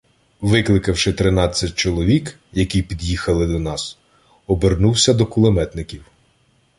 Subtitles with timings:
[0.41, 3.97] Викликавши тринадцять чоловік, які під'їхали до нас,
[4.47, 6.05] обернувся до кулеметників: